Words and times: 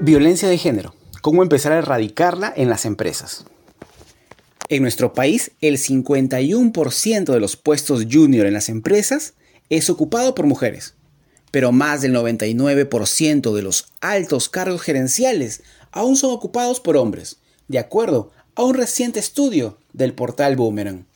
Violencia 0.00 0.48
de 0.48 0.58
género. 0.58 0.94
¿Cómo 1.22 1.42
empezar 1.42 1.72
a 1.72 1.78
erradicarla 1.78 2.52
en 2.56 2.68
las 2.68 2.84
empresas? 2.84 3.44
En 4.68 4.82
nuestro 4.82 5.12
país, 5.12 5.50
el 5.60 5.76
51% 5.76 7.32
de 7.32 7.40
los 7.40 7.56
puestos 7.56 8.06
junior 8.08 8.46
en 8.46 8.52
las 8.52 8.68
empresas 8.68 9.34
es 9.70 9.90
ocupado 9.90 10.36
por 10.36 10.46
mujeres, 10.46 10.94
pero 11.50 11.72
más 11.72 12.00
del 12.00 12.14
99% 12.14 13.52
de 13.52 13.62
los 13.62 13.88
altos 14.00 14.48
cargos 14.48 14.82
gerenciales 14.82 15.64
aún 15.90 16.14
son 16.14 16.30
ocupados 16.30 16.78
por 16.78 16.96
hombres, 16.96 17.38
de 17.66 17.80
acuerdo 17.80 18.30
a 18.54 18.62
un 18.62 18.74
reciente 18.74 19.18
estudio 19.18 19.78
del 19.92 20.14
portal 20.14 20.54
Boomerang. 20.54 21.06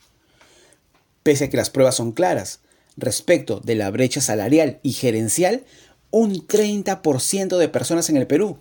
Pese 1.23 1.45
a 1.45 1.51
que 1.51 1.57
las 1.57 1.71
pruebas 1.71 1.95
son 1.95 2.11
claras 2.11 2.59
respecto 2.97 3.61
de 3.61 3.77
la 3.77 3.91
brecha 3.93 4.21
salarial 4.21 4.81
y 4.83 4.93
gerencial, 4.93 5.63
un 6.11 6.45
30% 6.49 7.59
de 7.59 7.69
personas 7.69 8.11
en 8.11 8.17
el 8.17 8.27
Perú 8.27 8.59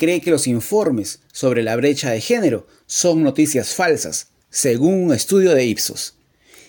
cree 0.00 0.22
que 0.22 0.30
los 0.30 0.46
informes 0.46 1.20
sobre 1.30 1.62
la 1.62 1.76
brecha 1.76 2.10
de 2.10 2.22
género 2.22 2.66
son 2.86 3.22
noticias 3.22 3.74
falsas, 3.74 4.28
según 4.48 4.94
un 4.94 5.12
estudio 5.12 5.54
de 5.54 5.66
Ipsos. 5.66 6.14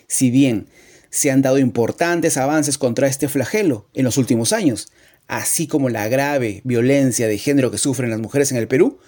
Si 0.06 0.30
bien 0.30 0.68
se 1.10 1.32
han 1.32 1.42
dado 1.42 1.58
importantes 1.58 2.36
avances 2.36 2.78
contra 2.78 3.08
este 3.08 3.30
flagelo 3.30 3.88
en 3.94 4.04
los 4.04 4.18
últimos 4.18 4.52
años, 4.52 4.92
así 5.28 5.66
como 5.66 5.88
la 5.88 6.10
grave 6.10 6.60
violencia 6.66 7.30
de 7.30 7.38
género 7.38 7.72
que 7.72 7.78
sufren 7.78 8.10
las 8.10 8.20
mujeres 8.20 8.52
en 8.52 8.58
el 8.58 8.68
Perú, 8.68 9.00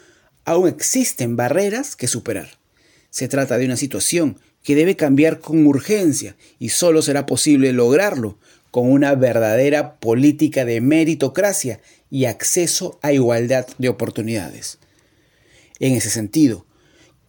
aún 0.46 0.70
existen 0.70 1.36
barreras 1.36 1.98
que 1.98 2.08
superar. 2.08 2.58
Se 3.10 3.28
trata 3.28 3.58
de 3.58 3.66
una 3.66 3.76
situación 3.76 4.40
que 4.64 4.76
debe 4.76 4.96
cambiar 4.96 5.42
con 5.42 5.68
urgencia 5.68 6.38
y 6.60 6.70
solo 6.70 7.02
será 7.02 7.26
posible 7.26 7.74
lograrlo 7.74 8.38
con 8.74 8.92
una 8.92 9.14
verdadera 9.14 10.00
política 10.00 10.66
de 10.66 10.82
meritocracia 10.82 11.80
y 12.10 12.26
acceso 12.26 12.98
a 13.04 13.14
igualdad 13.14 13.68
de 13.78 13.88
oportunidades. 13.88 14.80
En 15.80 15.94
ese 15.94 16.10
sentido, 16.10 16.66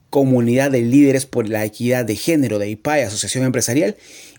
Comunidad 0.09 0.71
de 0.71 0.81
Líderes 0.81 1.27
por 1.27 1.47
la 1.51 1.67
Equidad 1.67 2.07
de 2.07 2.17
Género 2.17 2.59
de 2.59 2.71
IPAE, 2.71 3.03
Asociación 3.03 3.45
Empresarial, 3.45 3.99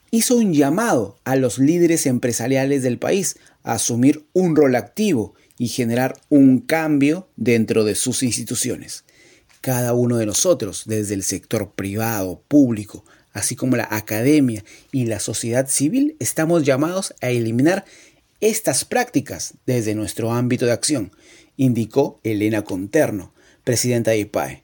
hizo 0.09 0.35
un 0.35 0.55
llamado 0.55 1.19
a 1.25 1.35
los 1.35 1.59
líderes 1.59 2.07
empresariales 2.07 2.81
del 2.81 2.97
país 2.97 3.38
a 3.61 3.73
asumir 3.73 4.25
un 4.33 4.55
rol 4.55 4.75
activo 4.75 5.35
y 5.59 5.67
generar 5.67 6.19
un 6.29 6.57
cambio 6.57 7.29
dentro 7.35 7.83
de 7.83 7.94
sus 7.94 8.23
instituciones. 8.23 9.03
Cada 9.61 9.94
uno 9.94 10.17
de 10.17 10.25
nosotros, 10.25 10.85
desde 10.88 11.13
el 11.13 11.22
sector 11.22 11.72
privado, 11.75 12.41
público, 12.47 13.05
así 13.36 13.55
como 13.55 13.75
la 13.75 13.88
academia 13.91 14.64
y 14.91 15.05
la 15.05 15.19
sociedad 15.19 15.67
civil, 15.67 16.16
estamos 16.19 16.64
llamados 16.64 17.14
a 17.22 17.30
eliminar 17.30 17.86
estas 18.39 18.86
prácticas 18.86 19.55
desde 19.66 19.94
nuestro 19.94 20.31
ámbito 20.31 20.66
de 20.66 20.72
acción, 20.72 21.11
indicó 21.58 22.19
Elena 22.23 22.63
Conterno, 22.63 23.33
presidenta 23.66 24.11
de 24.11 24.19
IPAE. 24.19 24.63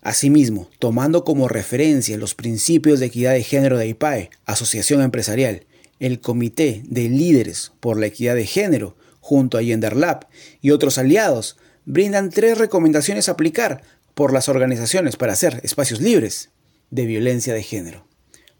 Asimismo, 0.00 0.70
tomando 0.78 1.22
como 1.22 1.48
referencia 1.48 2.16
los 2.16 2.34
principios 2.34 2.98
de 2.98 3.06
equidad 3.06 3.34
de 3.34 3.42
género 3.42 3.76
de 3.76 3.88
IPAE, 3.88 4.30
Asociación 4.46 5.02
Empresarial, 5.02 5.66
el 5.98 6.20
Comité 6.20 6.82
de 6.86 7.10
Líderes 7.10 7.72
por 7.80 8.00
la 8.00 8.06
Equidad 8.06 8.36
de 8.36 8.46
Género, 8.46 8.96
junto 9.20 9.58
a 9.58 9.62
Genderlab 9.62 10.28
y 10.62 10.70
otros 10.70 10.96
aliados, 10.96 11.58
brindan 11.84 12.30
tres 12.30 12.56
recomendaciones 12.56 13.28
a 13.28 13.32
aplicar 13.32 13.82
por 14.14 14.32
las 14.32 14.48
organizaciones 14.48 15.16
para 15.16 15.34
hacer 15.34 15.60
espacios 15.62 16.00
libres 16.00 16.48
de 16.90 17.06
violencia 17.06 17.54
de 17.54 17.62
género. 17.62 18.06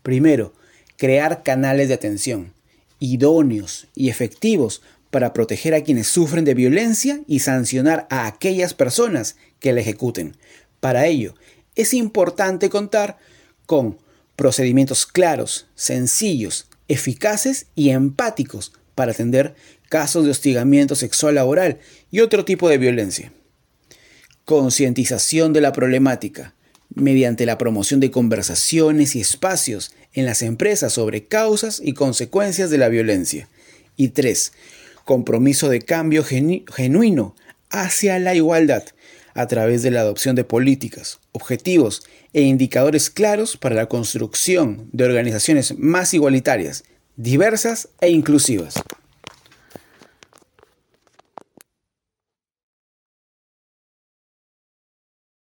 Primero, 0.02 0.54
crear 0.96 1.42
canales 1.42 1.88
de 1.88 1.94
atención 1.94 2.52
idóneos 3.00 3.88
y 3.96 4.10
efectivos 4.10 4.82
para 5.10 5.32
proteger 5.32 5.74
a 5.74 5.82
quienes 5.82 6.06
sufren 6.06 6.44
de 6.44 6.54
violencia 6.54 7.20
y 7.26 7.40
sancionar 7.40 8.06
a 8.10 8.26
aquellas 8.26 8.74
personas 8.74 9.36
que 9.58 9.72
la 9.72 9.80
ejecuten. 9.80 10.36
Para 10.78 11.06
ello, 11.06 11.34
es 11.74 11.92
importante 11.94 12.70
contar 12.70 13.18
con 13.66 13.98
procedimientos 14.36 15.06
claros, 15.06 15.66
sencillos, 15.74 16.68
eficaces 16.86 17.66
y 17.74 17.90
empáticos 17.90 18.72
para 18.94 19.12
atender 19.12 19.54
casos 19.88 20.24
de 20.24 20.30
hostigamiento 20.30 20.94
sexual 20.94 21.34
laboral 21.34 21.78
y 22.10 22.20
otro 22.20 22.44
tipo 22.44 22.68
de 22.68 22.78
violencia. 22.78 23.32
Concientización 24.44 25.52
de 25.52 25.60
la 25.60 25.72
problemática, 25.72 26.54
mediante 26.94 27.46
la 27.46 27.58
promoción 27.58 28.00
de 28.00 28.10
conversaciones 28.10 29.14
y 29.16 29.20
espacios 29.20 29.92
en 30.12 30.26
las 30.26 30.42
empresas 30.42 30.92
sobre 30.92 31.24
causas 31.24 31.80
y 31.82 31.92
consecuencias 31.92 32.70
de 32.70 32.78
la 32.78 32.88
violencia. 32.88 33.48
Y 33.96 34.08
tres, 34.08 34.52
compromiso 35.04 35.68
de 35.68 35.80
cambio 35.80 36.24
genuino 36.24 37.34
hacia 37.70 38.18
la 38.18 38.34
igualdad 38.34 38.84
a 39.34 39.46
través 39.46 39.82
de 39.82 39.90
la 39.90 40.00
adopción 40.00 40.34
de 40.36 40.44
políticas, 40.44 41.20
objetivos 41.32 42.02
e 42.32 42.42
indicadores 42.42 43.10
claros 43.10 43.56
para 43.56 43.74
la 43.74 43.86
construcción 43.86 44.88
de 44.92 45.04
organizaciones 45.04 45.78
más 45.78 46.14
igualitarias, 46.14 46.84
diversas 47.16 47.88
e 48.00 48.10
inclusivas. 48.10 48.74